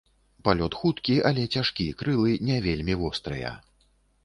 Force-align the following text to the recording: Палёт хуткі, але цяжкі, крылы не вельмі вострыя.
Палёт 0.47 0.73
хуткі, 0.79 1.17
але 1.31 1.43
цяжкі, 1.57 1.87
крылы 2.01 2.33
не 2.49 2.59
вельмі 2.71 2.99
вострыя. 3.05 3.55